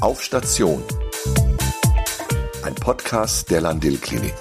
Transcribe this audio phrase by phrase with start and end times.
[0.00, 0.82] Auf Station.
[2.62, 4.36] Ein Podcast der Landil Kliniken.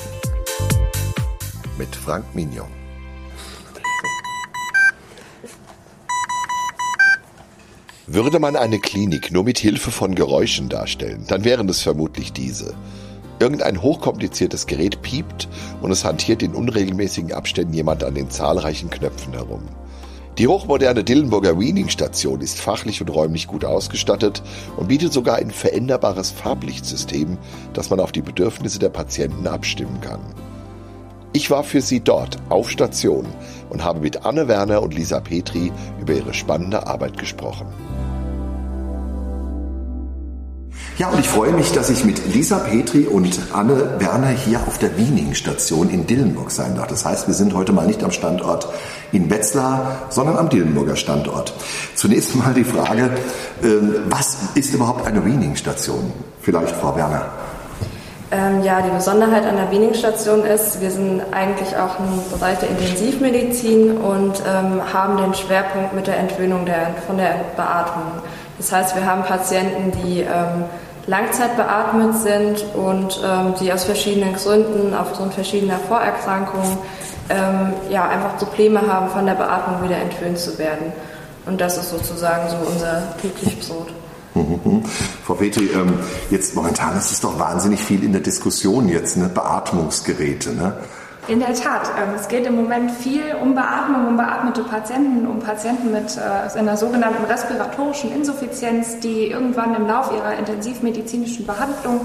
[1.77, 2.67] Mit Frank Mignon.
[8.05, 12.75] Würde man eine Klinik nur mit Hilfe von Geräuschen darstellen, dann wären es vermutlich diese.
[13.39, 15.47] Irgendein hochkompliziertes Gerät piept
[15.81, 19.63] und es hantiert in unregelmäßigen Abständen jemand an den zahlreichen Knöpfen herum.
[20.37, 24.43] Die hochmoderne Dillenburger Weaning-Station ist fachlich und räumlich gut ausgestattet
[24.75, 27.37] und bietet sogar ein veränderbares Farblichtsystem,
[27.73, 30.19] das man auf die Bedürfnisse der Patienten abstimmen kann.
[31.31, 33.25] Ich war für sie dort auf Station
[33.69, 37.67] und habe mit Anne Werner und Lisa Petri über ihre spannende Arbeit gesprochen.
[40.97, 44.77] Ja, und ich freue mich, dass ich mit Lisa Petri und Anne Werner hier auf
[44.77, 46.87] der Wiening-Station in Dillenburg sein darf.
[46.87, 48.69] Das heißt, wir sind heute mal nicht am Standort
[49.11, 51.53] in Wetzlar, sondern am Dillenburger Standort.
[51.95, 53.09] Zunächst mal die Frage,
[53.61, 56.13] ähm, was ist überhaupt eine Wiening-Station?
[56.39, 57.25] Vielleicht Frau Werner.
[58.35, 62.69] Ähm, ja, die Besonderheit an der Wiening-Station ist, wir sind eigentlich auch ein Bereich der
[62.69, 68.11] Intensivmedizin und ähm, haben den Schwerpunkt mit der Entwöhnung der, von der Beatmung.
[68.57, 70.65] Das heißt, wir haben Patienten, die ähm,
[71.07, 76.77] langzeitbeatmet sind und ähm, die aus verschiedenen Gründen, aufgrund verschiedener Vorerkrankungen,
[77.29, 80.91] ähm, ja, einfach Probleme haben, von der Beatmung wieder entwöhnt zu werden.
[81.45, 83.93] Und das ist sozusagen so unser täglich Brot.
[85.23, 85.93] Frau Petri, ähm,
[86.29, 89.29] jetzt momentan ist es doch wahnsinnig viel in der Diskussion jetzt, ne?
[89.29, 90.53] Beatmungsgeräte.
[90.53, 90.73] Ne?
[91.27, 91.89] In der Tat.
[91.97, 96.59] Ähm, es geht im Moment viel um Beatmung, um beatmete Patienten, um Patienten mit äh,
[96.59, 102.01] einer sogenannten respiratorischen Insuffizienz, die irgendwann im Laufe ihrer intensivmedizinischen Behandlung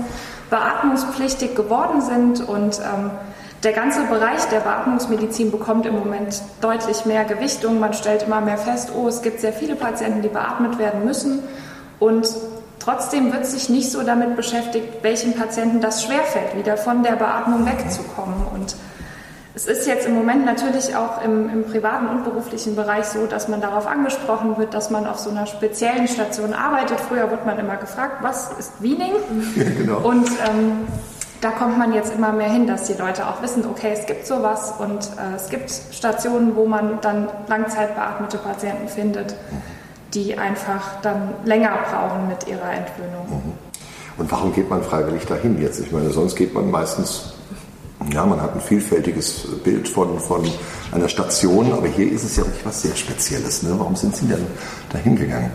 [0.50, 2.48] beatmungspflichtig geworden sind.
[2.48, 3.10] Und ähm,
[3.64, 7.80] der ganze Bereich der Beatmungsmedizin bekommt im Moment deutlich mehr Gewichtung.
[7.80, 11.40] Man stellt immer mehr fest, oh, es gibt sehr viele Patienten, die beatmet werden müssen.
[12.00, 12.26] Und
[12.80, 17.66] Trotzdem wird sich nicht so damit beschäftigt, welchen Patienten das schwerfällt, wieder von der Beatmung
[17.66, 18.46] wegzukommen.
[18.54, 18.74] Und
[19.54, 23.48] es ist jetzt im Moment natürlich auch im, im, privaten und beruflichen Bereich so, dass
[23.48, 26.98] man darauf angesprochen wird, dass man auf so einer speziellen Station arbeitet.
[27.00, 29.12] Früher wird man immer gefragt, was ist Wiening?
[29.80, 29.98] Genau.
[29.98, 30.86] Und ähm,
[31.42, 34.26] da kommt man jetzt immer mehr hin, dass die Leute auch wissen, okay, es gibt
[34.26, 39.34] sowas und äh, es gibt Stationen, wo man dann langzeitbeatmete Patienten findet,
[40.14, 43.54] die einfach dann länger brauchen mit ihrer Entwöhnung.
[44.18, 45.80] Und warum geht man freiwillig dahin jetzt?
[45.80, 47.34] Ich meine, sonst geht man meistens
[48.12, 50.42] ja, man hat ein vielfältiges Bild von, von
[50.92, 53.62] einer Station, aber hier ist es ja wirklich was sehr Spezielles.
[53.62, 53.74] Ne?
[53.76, 54.46] Warum sind Sie denn
[54.88, 55.50] da hingegangen?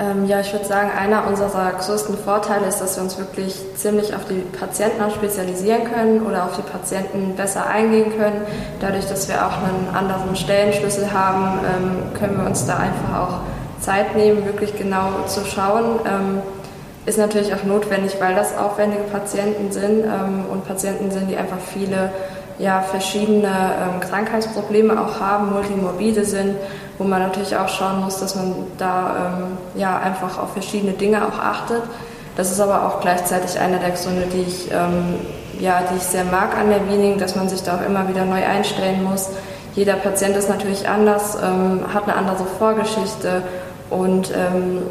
[0.00, 4.14] Ähm, ja, ich würde sagen, einer unserer größten Vorteile ist, dass wir uns wirklich ziemlich
[4.14, 8.46] auf die Patienten spezialisieren können oder auf die Patienten besser eingehen können.
[8.80, 13.40] Dadurch, dass wir auch einen anderen Stellenschlüssel haben, ähm, können wir uns da einfach auch
[13.80, 16.00] Zeit nehmen, wirklich genau zu schauen.
[16.06, 16.42] Ähm,
[17.04, 21.58] ist natürlich auch notwendig, weil das aufwendige Patienten sind ähm, und Patienten sind, die einfach
[21.74, 22.10] viele
[22.58, 26.56] ja, verschiedene ähm, Krankheitsprobleme auch haben, multimorbide sind,
[26.98, 31.26] wo man natürlich auch schauen muss, dass man da ähm, ja, einfach auf verschiedene Dinge
[31.26, 31.82] auch achtet.
[32.36, 35.16] Das ist aber auch gleichzeitig einer der Gründe, die ich, ähm,
[35.58, 38.24] ja, die ich sehr mag an der Wiening, dass man sich da auch immer wieder
[38.24, 39.28] neu einstellen muss.
[39.74, 43.42] Jeder Patient ist natürlich anders, ähm, hat eine andere Vorgeschichte
[43.88, 44.82] und ähm,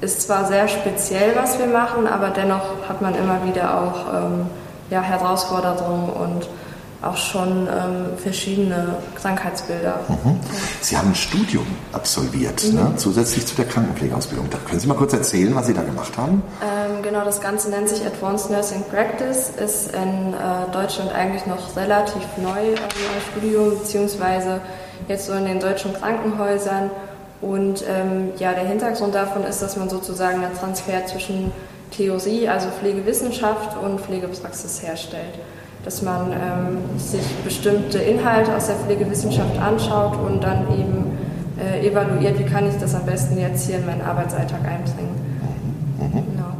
[0.00, 4.46] ist zwar sehr speziell, was wir machen, aber dennoch hat man immer wieder auch ähm,
[4.90, 6.48] ja, Herausforderungen und
[7.02, 10.00] auch schon ähm, verschiedene Krankheitsbilder.
[10.08, 10.40] Mhm.
[10.80, 12.74] Sie haben ein Studium absolviert, mhm.
[12.74, 12.92] ne?
[12.96, 14.48] zusätzlich zu der Krankenpflegeausbildung.
[14.50, 16.42] Da können Sie mal kurz erzählen, was Sie da gemacht haben?
[16.62, 21.76] Ähm, genau, das Ganze nennt sich Advanced Nursing Practice, ist in äh, Deutschland eigentlich noch
[21.76, 24.60] relativ neu, also ein Studium, beziehungsweise
[25.08, 26.90] jetzt so in den deutschen Krankenhäusern
[27.40, 31.52] und ähm, ja, der Hintergrund davon ist, dass man sozusagen einen Transfer zwischen
[31.96, 35.34] TOC, also Pflegewissenschaft und Pflegepraxis herstellt.
[35.86, 41.16] Dass man ähm, sich bestimmte Inhalte aus der Pflegewissenschaft anschaut und dann eben
[41.58, 45.14] äh, evaluiert, wie kann ich das am besten jetzt hier in meinen Arbeitsalltag einbringen.
[45.98, 46.32] Mhm.
[46.32, 46.50] Genau.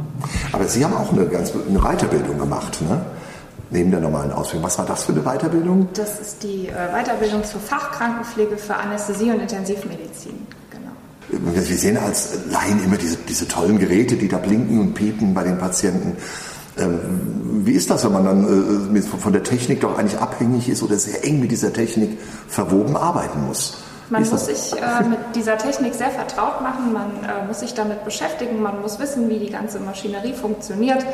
[0.53, 3.01] Aber Sie haben auch eine, ganz, eine Weiterbildung gemacht, ne?
[3.69, 4.65] neben der normalen Ausbildung.
[4.65, 5.89] Was war das für eine Weiterbildung?
[5.93, 10.47] Das ist die äh, Weiterbildung zur Fachkrankenpflege für Anästhesie und Intensivmedizin.
[11.29, 15.43] Wir sehen als Laien immer diese, diese tollen Geräte, die da blinken und piepen bei
[15.43, 16.15] den Patienten.
[16.79, 16.99] Ähm,
[17.65, 20.97] wie ist das, wenn man dann äh, von der Technik doch eigentlich abhängig ist oder
[20.97, 23.77] sehr eng mit dieser Technik verwoben arbeiten muss?
[24.09, 28.05] Man muss sich äh, mit dieser Technik sehr vertraut machen, man äh, muss sich damit
[28.05, 31.05] beschäftigen, man muss wissen, wie die ganze Maschinerie funktioniert.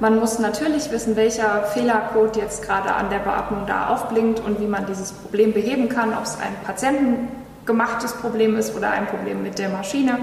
[0.00, 4.66] Man muss natürlich wissen, welcher Fehlercode jetzt gerade an der Beatmung da aufblinkt und wie
[4.66, 7.28] man dieses Problem beheben kann, ob es ein Patienten
[7.66, 10.18] gemachtes Problem ist oder ein Problem mit der Maschine.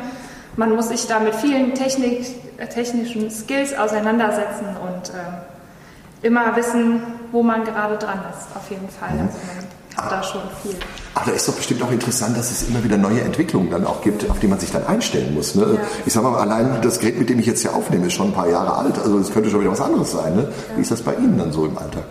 [0.58, 2.26] Man muss sich da mit vielen Technik,
[2.74, 7.02] technischen Skills auseinandersetzen und äh, immer wissen,
[7.32, 9.14] wo man gerade dran ist, auf jeden Fall.
[9.14, 9.22] Mhm.
[9.22, 10.76] Also man hat da schon viel.
[11.16, 14.02] Ach, da ist doch bestimmt auch interessant, dass es immer wieder neue Entwicklungen dann auch
[14.02, 15.56] gibt, auf die man sich dann einstellen muss.
[15.56, 15.64] Ne?
[15.76, 15.82] Ja.
[16.06, 18.34] Ich sage mal, allein das Gerät, mit dem ich jetzt hier aufnehme, ist schon ein
[18.34, 18.98] paar Jahre alt.
[19.00, 20.36] Also es könnte schon wieder was anderes sein.
[20.36, 20.44] Ne?
[20.44, 20.78] Ja.
[20.78, 22.04] Wie ist das bei Ihnen dann so im Alltag?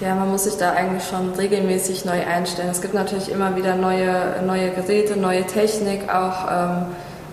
[0.00, 2.70] Ja, man muss sich da eigentlich schon regelmäßig neu einstellen.
[2.70, 6.86] Es gibt natürlich immer wieder neue, neue Geräte, neue Technik, auch ähm,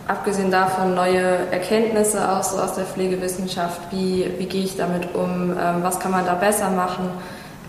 [0.07, 3.79] abgesehen davon neue Erkenntnisse auch so aus der Pflegewissenschaft.
[3.91, 5.51] Wie, wie gehe ich damit um?
[5.51, 7.09] Ähm, was kann man da besser machen?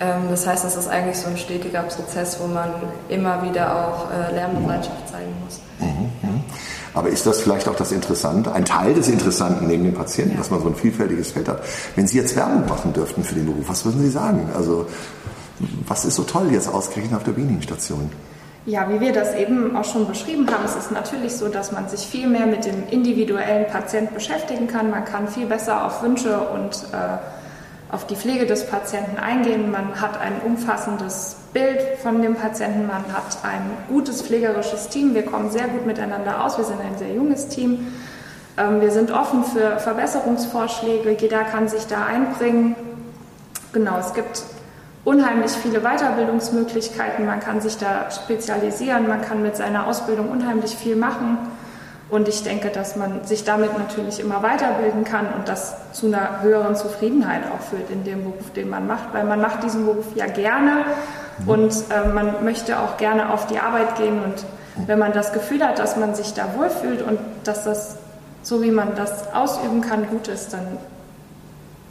[0.00, 2.70] Ähm, das heißt, es ist eigentlich so ein stetiger Prozess, wo man
[3.08, 5.60] immer wieder auch äh, Lernbereitschaft zeigen muss.
[5.80, 6.44] Mhm, mhm.
[6.94, 10.38] Aber ist das vielleicht auch das Interessante, ein Teil des Interessanten neben dem Patienten, ja.
[10.38, 11.62] dass man so ein vielfältiges Feld hat?
[11.96, 14.48] Wenn Sie jetzt Werbung machen dürften für den Beruf, was würden Sie sagen?
[14.56, 14.86] Also,
[15.86, 18.10] was ist so toll jetzt ausgerechnet auf der Beaming-Station?
[18.68, 21.88] Ja, wie wir das eben auch schon beschrieben haben, es ist natürlich so, dass man
[21.88, 24.90] sich viel mehr mit dem individuellen Patient beschäftigen kann.
[24.90, 29.70] Man kann viel besser auf Wünsche und äh, auf die Pflege des Patienten eingehen.
[29.70, 35.14] Man hat ein umfassendes Bild von dem Patienten, man hat ein gutes pflegerisches Team.
[35.14, 36.58] Wir kommen sehr gut miteinander aus.
[36.58, 37.86] Wir sind ein sehr junges Team.
[38.58, 41.16] Ähm, wir sind offen für Verbesserungsvorschläge.
[41.18, 42.76] Jeder kann sich da einbringen.
[43.72, 44.42] Genau, es gibt
[45.08, 47.24] unheimlich viele Weiterbildungsmöglichkeiten.
[47.24, 49.08] Man kann sich da spezialisieren.
[49.08, 51.38] Man kann mit seiner Ausbildung unheimlich viel machen.
[52.10, 56.42] Und ich denke, dass man sich damit natürlich immer weiterbilden kann und das zu einer
[56.42, 60.06] höheren Zufriedenheit auch führt in dem Beruf, den man macht, weil man macht diesen Beruf
[60.14, 60.84] ja gerne
[61.38, 61.48] mhm.
[61.48, 65.62] und äh, man möchte auch gerne auf die Arbeit gehen und wenn man das Gefühl
[65.62, 67.96] hat, dass man sich da wohlfühlt und dass das,
[68.42, 70.78] so wie man das ausüben kann, gut ist, dann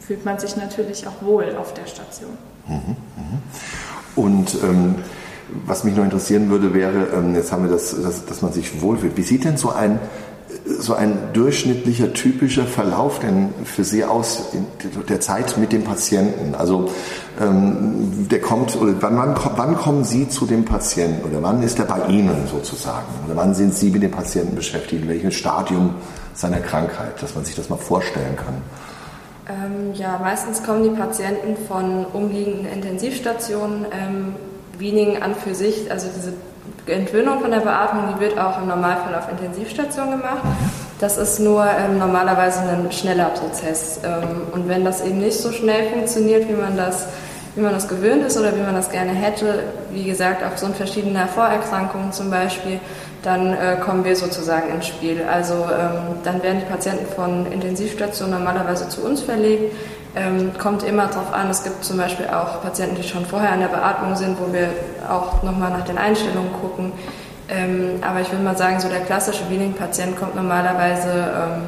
[0.00, 2.36] fühlt man sich natürlich auch wohl auf der Station.
[2.68, 4.22] Mhm, mhm.
[4.22, 4.94] Und ähm
[5.66, 8.80] was mich noch interessieren würde, wäre, ähm, jetzt haben wir das, das, dass man sich
[8.82, 9.16] wohlfühlt.
[9.16, 9.98] Wie sieht denn so ein,
[10.78, 14.66] so ein durchschnittlicher, typischer Verlauf denn für Sie aus in
[15.08, 16.54] der Zeit mit dem Patienten?
[16.54, 16.90] Also
[17.40, 21.78] ähm, der kommt, oder wann, wann, wann kommen Sie zu dem Patienten oder wann ist
[21.78, 23.06] er bei Ihnen sozusagen?
[23.26, 25.02] Oder wann sind Sie mit dem Patienten beschäftigt?
[25.02, 25.94] In welchem Stadium
[26.34, 28.54] seiner Krankheit, dass man sich das mal vorstellen kann?
[29.48, 33.86] Ähm, ja, meistens kommen die Patienten von umliegenden Intensivstationen.
[33.92, 34.34] Ähm,
[34.78, 36.34] Wiening an für sich, also diese
[36.86, 40.42] Entwöhnung von der Beatmung, die wird auch im Normalfall auf Intensivstation gemacht.
[41.00, 44.00] Das ist nur ähm, normalerweise ein schneller Prozess.
[44.04, 47.08] Ähm, und wenn das eben nicht so schnell funktioniert, wie man das
[47.58, 51.26] wie man das gewöhnt ist oder wie man das gerne hätte, wie gesagt, aufgrund verschiedener
[51.26, 52.78] Vorerkrankungen zum Beispiel,
[53.22, 55.22] dann äh, kommen wir sozusagen ins Spiel.
[55.30, 59.74] Also ähm, dann werden die Patienten von Intensivstationen normalerweise zu uns verlegt.
[60.16, 63.60] Ähm, kommt immer darauf an, es gibt zum Beispiel auch Patienten, die schon vorher an
[63.60, 64.68] der Beatmung sind, wo wir
[65.08, 66.92] auch nochmal nach den Einstellungen gucken.
[67.48, 71.62] Ähm, aber ich würde mal sagen, so der klassische Wheeling-Patient kommt normalerweise ähm,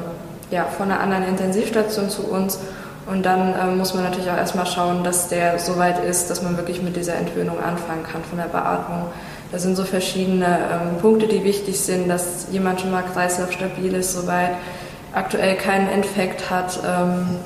[0.51, 2.59] ja, von einer anderen Intensivstation zu uns.
[3.07, 6.43] Und dann ähm, muss man natürlich auch erstmal schauen, dass der so weit ist, dass
[6.43, 9.07] man wirklich mit dieser Entwöhnung anfangen kann von der Beatmung.
[9.51, 14.13] Da sind so verschiedene ähm, Punkte, die wichtig sind, dass jemand schon mal kreislaufstabil ist,
[14.13, 14.51] soweit
[15.13, 17.37] aktuell keinen Infekt hat, ähm,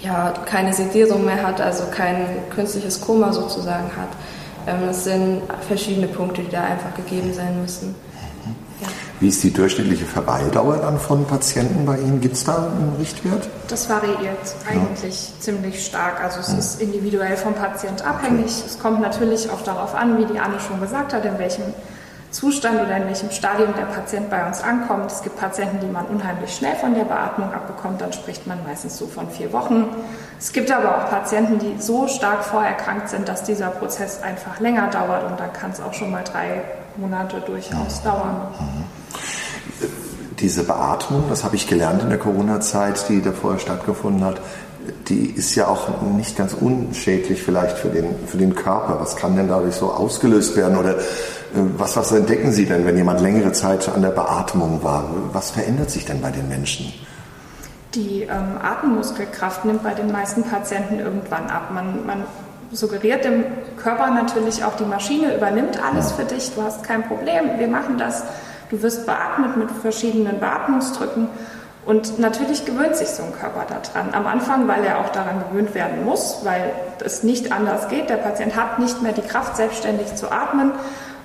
[0.00, 4.10] ja, keine Sedierung mehr hat, also kein künstliches Koma sozusagen hat.
[4.66, 7.94] Ähm, es sind verschiedene Punkte, die da einfach gegeben sein müssen.
[9.20, 12.20] Wie ist die durchschnittliche Verweildauer dann von Patienten bei Ihnen?
[12.20, 13.48] Gibt es da einen Richtwert?
[13.68, 15.40] Das variiert eigentlich ja.
[15.40, 16.20] ziemlich stark.
[16.22, 16.58] Also es ja.
[16.58, 18.46] ist individuell vom Patient abhängig.
[18.46, 18.64] Okay.
[18.66, 21.64] Es kommt natürlich auch darauf an, wie die Anne schon gesagt hat, in welchem
[22.32, 25.12] Zustand oder in welchem Stadium der Patient bei uns ankommt.
[25.12, 28.98] Es gibt Patienten, die man unheimlich schnell von der Beatmung abbekommt, dann spricht man meistens
[28.98, 29.86] so von vier Wochen.
[30.40, 34.88] Es gibt aber auch Patienten, die so stark vorerkrankt sind, dass dieser Prozess einfach länger
[34.88, 36.62] dauert und dann kann es auch schon mal drei
[36.96, 38.04] Monate durchaus mhm.
[38.04, 38.36] dauern.
[40.38, 44.40] Diese Beatmung, das habe ich gelernt in der Corona-Zeit, die da vorher stattgefunden hat,
[45.08, 49.00] die ist ja auch nicht ganz unschädlich vielleicht für den, für den Körper.
[49.00, 50.76] Was kann denn dadurch so ausgelöst werden?
[50.76, 50.96] Oder
[51.54, 55.08] was, was entdecken Sie denn, wenn jemand längere Zeit an der Beatmung war?
[55.32, 56.92] Was verändert sich denn bei den Menschen?
[57.94, 61.70] Die ähm, Atemmuskelkraft nimmt bei den meisten Patienten irgendwann ab.
[61.72, 62.24] Man, man,
[62.72, 63.44] suggeriert dem
[63.76, 67.98] Körper natürlich auch, die Maschine übernimmt alles für dich, du hast kein Problem, wir machen
[67.98, 68.24] das.
[68.70, 71.28] Du wirst beatmet mit verschiedenen Beatmungsdrücken.
[71.86, 74.14] Und natürlich gewöhnt sich so ein Körper daran.
[74.14, 76.72] Am Anfang, weil er auch daran gewöhnt werden muss, weil
[77.04, 78.08] es nicht anders geht.
[78.08, 80.72] Der Patient hat nicht mehr die Kraft, selbstständig zu atmen.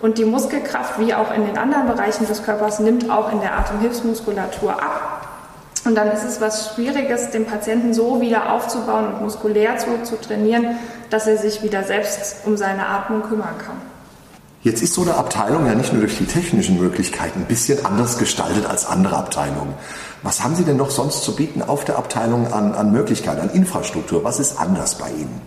[0.01, 3.57] Und die Muskelkraft, wie auch in den anderen Bereichen des Körpers, nimmt auch in der
[3.57, 5.08] Atemhilfsmuskulatur ab.
[5.89, 10.21] Und dann ist es was Schwieriges, den Patienten so wieder aufzubauen und muskulär zu, zu
[10.21, 10.77] trainieren,
[11.09, 13.77] dass er sich wieder selbst um seine Atmung kümmern kann.
[14.61, 18.19] Jetzt ist so eine Abteilung ja nicht nur durch die technischen Möglichkeiten ein bisschen anders
[18.19, 19.73] gestaltet als andere Abteilungen.
[20.21, 23.49] Was haben Sie denn noch sonst zu bieten auf der Abteilung an, an Möglichkeiten, an
[23.49, 24.23] Infrastruktur?
[24.23, 25.41] Was ist anders bei Ihnen?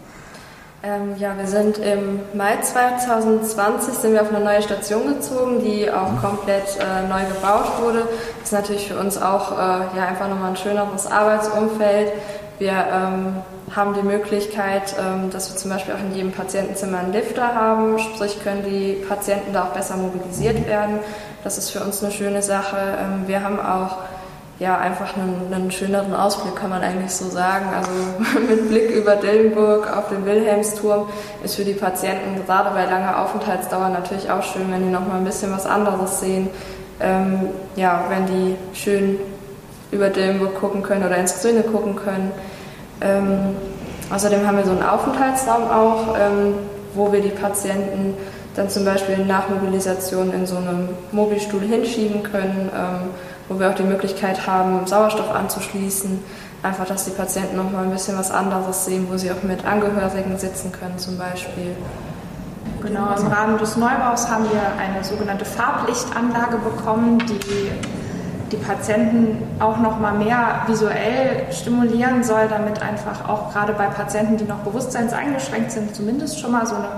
[0.84, 5.88] Ähm, ja, wir sind im Mai 2020 sind wir auf eine neue Station gezogen, die
[5.88, 6.20] auch mhm.
[6.20, 8.08] komplett äh, neu gebaut wurde.
[8.40, 12.12] Das ist natürlich für uns auch äh, ja, einfach nochmal ein schöneres Arbeitsumfeld.
[12.58, 13.36] Wir ähm,
[13.74, 18.00] haben die Möglichkeit, ähm, dass wir zum Beispiel auch in jedem Patientenzimmer einen Lifter haben,
[18.00, 20.98] sprich können die Patienten da auch besser mobilisiert werden.
[21.44, 22.76] Das ist für uns eine schöne Sache.
[22.76, 23.98] Ähm, wir haben auch
[24.62, 27.66] ja, einfach einen, einen, schöneren Ausblick, kann man eigentlich so sagen.
[27.76, 27.90] Also
[28.48, 31.08] mit Blick über Dillenburg auf den Wilhelmsturm
[31.42, 35.24] ist für die Patienten gerade bei langer Aufenthaltsdauer natürlich auch schön, wenn die nochmal ein
[35.24, 36.48] bisschen was anderes sehen.
[37.00, 39.18] Ähm, ja, wenn die schön
[39.90, 42.30] über Dillenburg gucken können oder ins Grüne gucken können.
[43.00, 43.56] Ähm,
[44.14, 46.54] außerdem haben wir so einen Aufenthaltsraum auch, ähm,
[46.94, 48.14] wo wir die Patienten
[48.54, 52.70] dann zum Beispiel nach Mobilisation in so einem Mobilstuhl hinschieben können.
[53.48, 56.22] Wo wir auch die Möglichkeit haben, Sauerstoff anzuschließen.
[56.62, 59.64] Einfach, dass die Patienten noch mal ein bisschen was anderes sehen, wo sie auch mit
[59.64, 61.76] Angehörigen sitzen können zum Beispiel.
[62.80, 67.70] Genau, im Rahmen des Neubaus haben wir eine sogenannte Farblichtanlage bekommen, die
[68.52, 74.36] die Patienten auch noch mal mehr visuell stimulieren soll, damit einfach auch gerade bei Patienten,
[74.36, 76.88] die noch bewusstseinseingeschränkt sind, zumindest schon mal so eine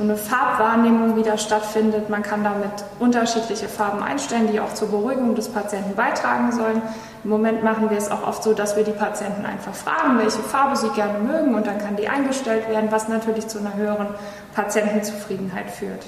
[0.00, 2.08] so eine Farbwahrnehmung wieder stattfindet.
[2.08, 6.80] Man kann damit unterschiedliche Farben einstellen, die auch zur Beruhigung des Patienten beitragen sollen.
[7.22, 10.38] Im Moment machen wir es auch oft so, dass wir die Patienten einfach fragen, welche
[10.38, 14.06] Farbe sie gerne mögen und dann kann die eingestellt werden, was natürlich zu einer höheren
[14.54, 16.06] Patientenzufriedenheit führt.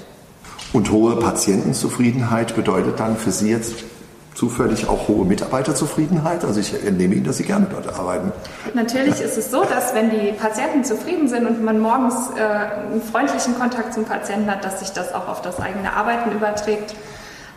[0.73, 3.75] Und hohe Patientenzufriedenheit bedeutet dann für Sie jetzt
[4.35, 6.43] zufällig auch hohe Mitarbeiterzufriedenheit?
[6.43, 8.31] Also ich entnehme Ihnen, dass Sie gerne dort arbeiten.
[8.73, 13.01] Natürlich ist es so, dass wenn die Patienten zufrieden sind und man morgens äh, einen
[13.01, 16.95] freundlichen Kontakt zum Patienten hat, dass sich das auch auf das eigene Arbeiten überträgt.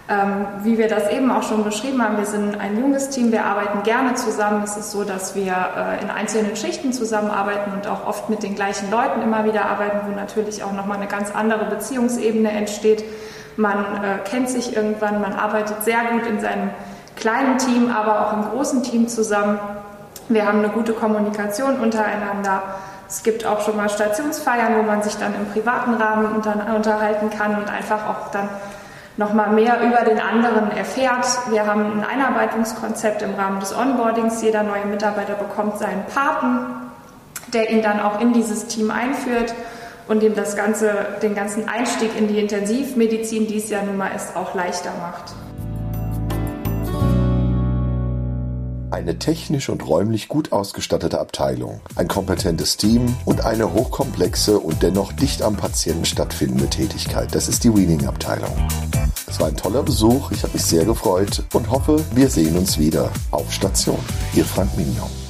[0.08, 3.44] Ähm, wie wir das eben auch schon beschrieben haben, wir sind ein junges Team, wir
[3.44, 4.62] arbeiten gerne zusammen.
[4.62, 8.54] Es ist so, dass wir äh, in einzelnen Schichten zusammenarbeiten und auch oft mit den
[8.54, 13.02] gleichen Leuten immer wieder arbeiten, wo natürlich auch nochmal eine ganz andere Beziehungsebene entsteht.
[13.56, 16.70] Man äh, kennt sich irgendwann, man arbeitet sehr gut in seinem
[17.16, 19.58] kleinen Team, aber auch im großen Team zusammen.
[20.28, 22.62] Wir haben eine gute Kommunikation untereinander.
[23.08, 27.30] Es gibt auch schon mal Stationsfeiern, wo man sich dann im privaten Rahmen unter, unterhalten
[27.30, 28.48] kann und einfach auch dann
[29.16, 31.26] noch mal mehr über den anderen erfährt.
[31.48, 34.42] Wir haben ein Einarbeitungskonzept im Rahmen des Onboardings.
[34.42, 36.66] Jeder neue Mitarbeiter bekommt seinen Paten,
[37.54, 39.54] der ihn dann auch in dieses Team einführt
[40.08, 44.08] und ihm das Ganze, den ganzen Einstieg in die Intensivmedizin, die es ja nun mal
[44.08, 45.34] ist, auch leichter macht.
[48.90, 55.12] Eine technisch und räumlich gut ausgestattete Abteilung, ein kompetentes Team und eine hochkomplexe und dennoch
[55.12, 57.34] dicht am Patienten stattfindende Tätigkeit.
[57.34, 58.56] Das ist die Weaning-Abteilung.
[59.28, 62.78] Es war ein toller Besuch, ich habe mich sehr gefreut und hoffe, wir sehen uns
[62.78, 63.98] wieder auf Station.
[64.34, 65.25] Ihr Frank Mignon.